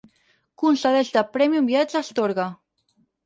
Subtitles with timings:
[0.61, 2.47] Concedeix de premi un viatge a Astorga.